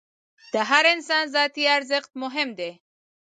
[0.53, 2.71] د هر انسان ذاتي ارزښت مهم دی.